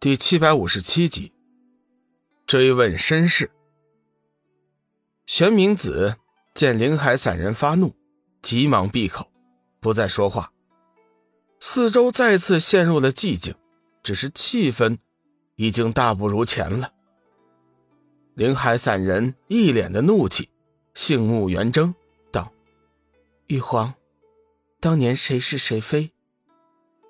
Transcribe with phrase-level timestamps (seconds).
[0.00, 1.32] 第七百五十七集，
[2.46, 3.50] 追问身世。
[5.26, 6.14] 玄冥子
[6.54, 7.96] 见灵海散人发怒，
[8.40, 9.28] 急忙闭口，
[9.80, 10.52] 不再说话。
[11.58, 13.56] 四周再次陷入了寂静，
[14.04, 14.98] 只是气氛
[15.56, 16.92] 已经大不如前了。
[18.34, 20.48] 灵海散人一脸的怒气，
[20.94, 21.92] 杏目圆睁，
[22.30, 22.52] 道
[23.48, 23.92] ：“玉皇，
[24.78, 26.12] 当年谁是谁非，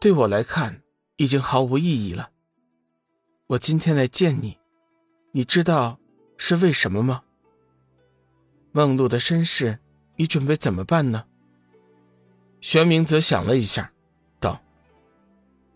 [0.01, 0.81] 对我来看
[1.17, 2.31] 已经毫无意义了。”
[3.49, 4.59] 我今天来见你，
[5.33, 5.99] 你知道
[6.37, 7.23] 是为什么吗？
[8.73, 9.79] 梦露的身世，
[10.17, 11.25] 你准备怎么办呢？
[12.61, 13.91] 玄明则想了一下，
[14.39, 14.61] 道：“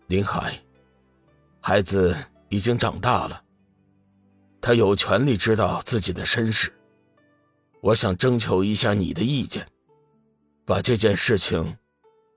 [0.05, 0.61] 林海，
[1.61, 2.15] 孩子
[2.49, 3.43] 已经长大了，
[4.61, 6.71] 他有权利知道自己的身世。
[7.81, 9.67] 我想征求一下你的意见，
[10.63, 11.75] 把这件事情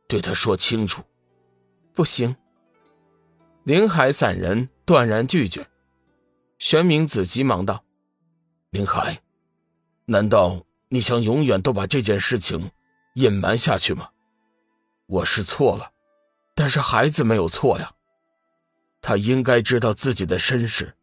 [0.08, 1.02] 对他说清楚。”
[1.92, 2.34] 不行。
[3.64, 5.68] 林海散人断然拒绝，
[6.60, 7.84] 玄冥子急忙道
[8.70, 9.20] ：“林海，
[10.04, 12.70] 难道你想永远都把这件事情
[13.14, 14.10] 隐瞒下去吗？
[15.06, 15.90] 我是错了，
[16.54, 17.92] 但是孩子没有错呀，
[19.00, 20.96] 他应该知道自己的身世，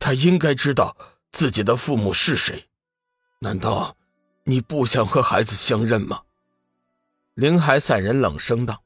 [0.00, 0.96] 他应该知道
[1.30, 2.68] 自己的父母是谁。
[3.38, 3.96] 难道
[4.42, 6.22] 你不想和孩子相认吗？”
[7.34, 8.82] 林海散人冷声道：“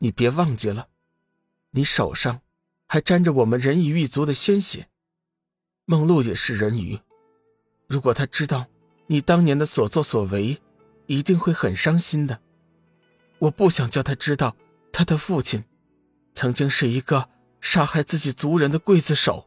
[0.00, 0.88] 你别忘记了。”
[1.72, 2.40] 你手上
[2.88, 4.88] 还沾着我们人鱼一族的鲜血，
[5.84, 6.98] 梦露也是人鱼。
[7.86, 8.66] 如果他知道
[9.06, 10.58] 你当年的所作所为，
[11.06, 12.40] 一定会很伤心的。
[13.38, 14.56] 我不想叫他知道，
[14.90, 15.62] 他的父亲
[16.32, 17.28] 曾经是一个
[17.60, 19.46] 杀害自己族人的刽子手。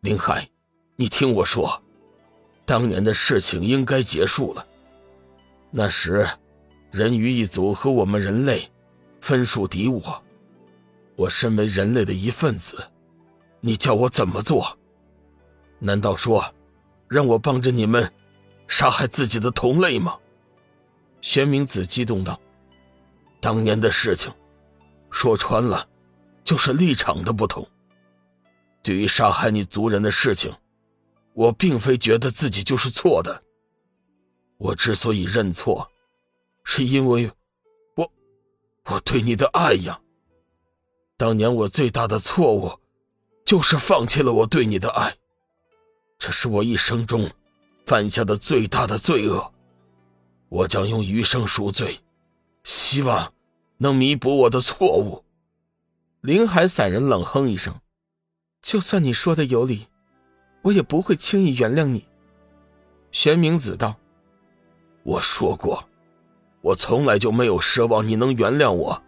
[0.00, 0.48] 林海，
[0.94, 1.82] 你听我说，
[2.64, 4.64] 当年的事情应该结束了。
[5.72, 6.28] 那时，
[6.92, 8.70] 人鱼一族和我们人类
[9.20, 10.23] 分属敌我。
[11.16, 12.76] 我身为人类的一份子，
[13.60, 14.78] 你叫我怎么做？
[15.78, 16.44] 难道说
[17.08, 18.12] 让我帮着你们
[18.66, 20.18] 杀害自己的同类吗？
[21.20, 22.40] 玄冥子激动道
[23.40, 24.32] ：“当年的事情，
[25.10, 25.88] 说穿了，
[26.42, 27.66] 就是立场的不同。
[28.82, 30.52] 对于杀害你族人的事情，
[31.32, 33.42] 我并非觉得自己就是错的。
[34.58, 35.90] 我之所以认错，
[36.64, 37.30] 是因为
[37.96, 38.12] 我
[38.86, 40.00] 我对你的爱呀。”
[41.24, 42.70] 当年我最大的错误，
[43.46, 45.16] 就是放弃了我对你的爱，
[46.18, 47.30] 这是我一生中
[47.86, 49.50] 犯下的最大的罪恶。
[50.50, 51.98] 我将用余生赎罪，
[52.64, 53.32] 希望
[53.78, 55.24] 能弥补我的错误。
[56.20, 57.74] 林海散人冷哼一声
[58.60, 59.88] ：“就算你说的有理，
[60.60, 62.06] 我也不会轻易原谅你。”
[63.12, 63.96] 玄冥子道
[65.04, 65.88] ：“我说过，
[66.60, 69.02] 我从来就没有奢望你能原谅我，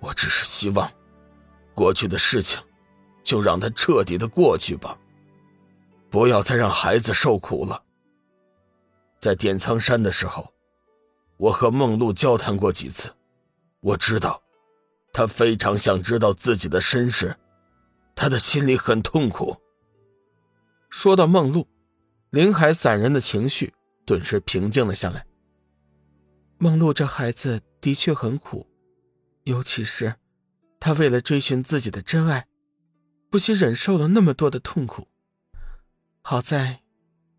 [0.00, 0.90] 我只是希望。”
[1.74, 2.60] 过去的事情，
[3.22, 4.98] 就让它彻底的过去吧。
[6.10, 7.82] 不要再让孩子受苦了。
[9.18, 10.52] 在点苍山的时候，
[11.36, 13.10] 我和梦露交谈过几次，
[13.80, 14.42] 我知道，
[15.12, 17.36] 他非常想知道自己的身世，
[18.14, 19.56] 他的心里很痛苦。
[20.90, 21.66] 说到梦露，
[22.30, 23.72] 林海散人的情绪
[24.04, 25.24] 顿时平静了下来。
[26.58, 28.66] 梦露这孩子的确很苦，
[29.44, 30.14] 尤其是。
[30.84, 32.48] 他为了追寻自己的真爱，
[33.30, 35.06] 不惜忍受了那么多的痛苦。
[36.22, 36.82] 好在，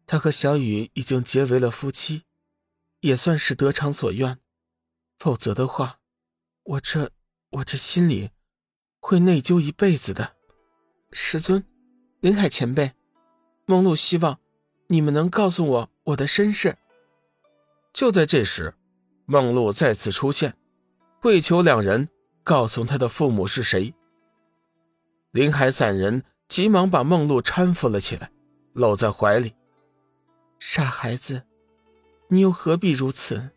[0.07, 2.23] 他和小雨已经结为了夫妻，
[3.01, 4.39] 也算是得偿所愿。
[5.19, 5.99] 否则的话，
[6.63, 7.11] 我这
[7.49, 8.29] 我这心里
[9.01, 10.37] 会内疚一辈子的。
[11.11, 11.65] 师尊，
[12.21, 12.93] 林海前辈，
[13.65, 14.39] 梦露希望
[14.87, 16.77] 你们能告诉我我的身世。
[17.91, 18.73] 就在这时，
[19.25, 20.55] 梦露再次出现，
[21.19, 22.07] 跪求两人。
[22.43, 23.93] 告诉他的父母是谁。
[25.31, 28.29] 林海散人急忙把梦露搀扶了起来，
[28.73, 29.53] 搂在怀里。
[30.59, 31.43] 傻孩子，
[32.27, 33.49] 你又何必如此？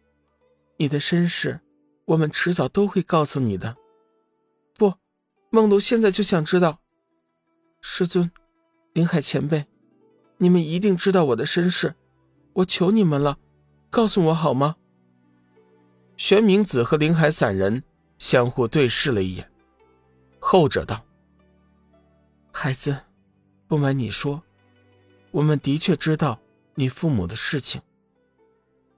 [0.78, 1.60] 你的身世，
[2.04, 3.76] 我们迟早都会告诉你的。
[4.76, 4.94] 不，
[5.50, 6.80] 梦露现在就想知道。
[7.80, 8.30] 师尊，
[8.92, 9.66] 林海前辈，
[10.38, 11.94] 你们一定知道我的身世，
[12.54, 13.38] 我求你们了，
[13.90, 14.76] 告诉我好吗？
[16.16, 17.82] 玄冥子和林海散人。
[18.18, 19.50] 相互对视了一眼，
[20.38, 21.04] 后者道
[22.50, 22.98] ：“孩子，
[23.66, 24.42] 不瞒你说，
[25.30, 26.40] 我们的确知道
[26.74, 27.82] 你父母的事情。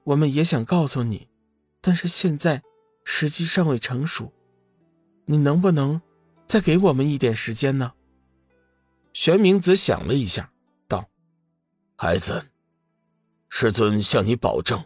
[0.05, 1.29] 我们也想告诉你，
[1.81, 2.63] 但是现在
[3.05, 4.33] 时机尚未成熟。
[5.25, 6.01] 你能不能
[6.47, 7.93] 再给我们一点时间呢？”
[9.13, 10.53] 玄冥子想了一下，
[10.87, 11.09] 道
[11.97, 12.47] ：“孩子，
[13.49, 14.85] 师尊向你保证，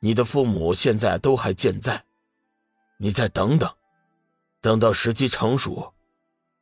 [0.00, 2.04] 你的父母现在都还健在。”
[2.98, 3.70] 你再等等，
[4.60, 5.92] 等到时机成熟，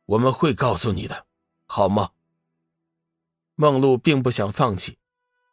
[0.05, 1.25] 我们会告诉你的，
[1.65, 2.11] 好吗？
[3.55, 4.97] 梦露并不想放弃，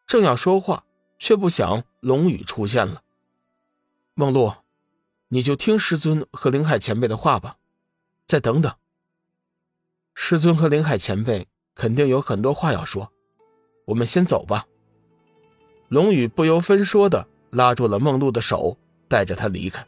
[0.06, 0.84] 正要说话，
[1.18, 3.02] 却不想龙宇出现了。
[4.14, 4.54] 梦露，
[5.28, 7.58] 你就听师尊和林海前辈的话吧，
[8.26, 8.74] 再等等。
[10.14, 13.12] 师尊和林海前辈肯定有很多话要说，
[13.86, 14.66] 我们先走吧。
[15.88, 18.76] 龙宇不由分说的拉住了梦露的手，
[19.08, 19.86] 带着她离开。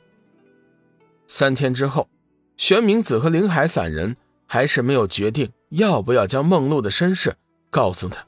[1.27, 2.09] 三天之后，
[2.57, 4.17] 玄冥子和灵海散人
[4.47, 7.35] 还是没有决定要不要将梦露的身世
[7.71, 8.25] 告诉他。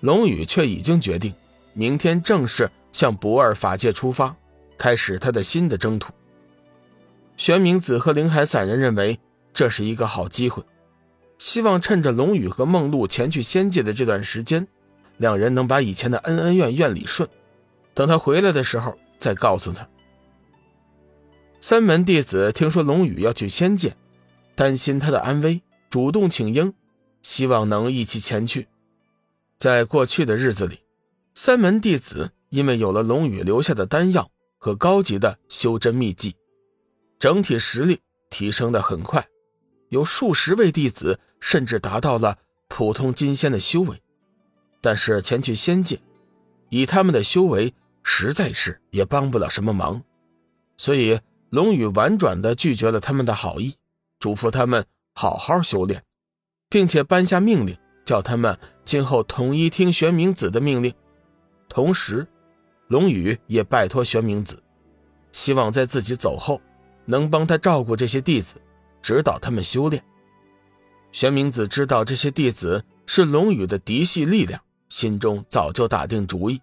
[0.00, 1.34] 龙宇却已经决定，
[1.72, 4.34] 明天正式向不二法界出发，
[4.76, 6.12] 开始他的新的征途。
[7.36, 9.18] 玄冥子和灵海散人认为
[9.52, 10.62] 这是一个好机会，
[11.38, 14.66] 希望趁着龙宇和梦露前去仙界的这段时间，
[15.18, 17.28] 两人能把以前的恩恩怨怨理顺，
[17.94, 19.86] 等他回来的时候再告诉他。
[21.60, 23.96] 三门弟子听说龙宇要去仙界，
[24.54, 26.72] 担心他的安危，主动请缨，
[27.22, 28.68] 希望能一起前去。
[29.58, 30.80] 在过去的日子里，
[31.34, 36.36] 三门弟子因为有了龙宇留下的丹药和高级的修真秘技，
[37.18, 38.00] 整体实力
[38.30, 39.26] 提升的很快，
[39.88, 42.38] 有数十位弟子甚至达到了
[42.68, 44.00] 普通金仙的修为。
[44.80, 45.98] 但是前去仙界，
[46.68, 47.74] 以他们的修为，
[48.04, 50.00] 实在是也帮不了什么忙，
[50.76, 51.18] 所以。
[51.50, 53.74] 龙宇婉转地拒绝了他们的好意，
[54.18, 54.84] 嘱咐他们
[55.14, 56.02] 好好修炼，
[56.68, 60.92] 并且颁下命令，叫他们今后统一听玄冥子的命令。
[61.68, 62.26] 同时，
[62.88, 64.60] 龙宇也拜托玄冥子，
[65.32, 66.60] 希望在自己走后，
[67.04, 68.56] 能帮他照顾这些弟子，
[69.00, 70.02] 指导他们修炼。
[71.12, 76.60] 玄冥子知道这些弟子是龙宇的嫡系力量，心中早就打定主意，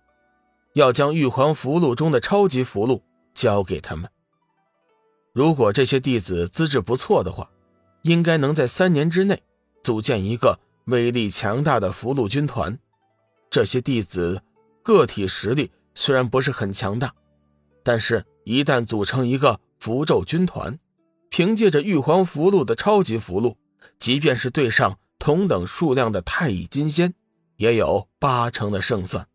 [0.74, 3.02] 要将玉皇符箓中的超级符箓
[3.34, 4.10] 交给他们。
[5.34, 7.50] 如果这些弟子资质不错的话，
[8.04, 9.42] 应该能在三年之内
[9.84, 12.78] 组建一个威力强大的符箓军团。
[13.50, 14.44] 这些弟子
[14.84, 17.16] 个体实力虽然不是很强大，
[17.82, 20.78] 但是一旦组成一个符咒军团，
[21.30, 23.56] 凭借着玉皇符箓的超级符箓，
[23.98, 27.16] 即便是对上同等数量的太乙金仙，
[27.58, 29.28] 也有八成的胜算。